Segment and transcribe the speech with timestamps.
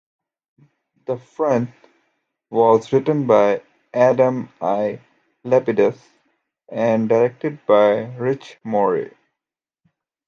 [1.05, 1.69] "The Front"
[2.49, 3.61] was written by
[3.93, 4.99] Adam I.
[5.45, 6.01] Lapidus
[6.67, 9.11] and directed by Rich Moore.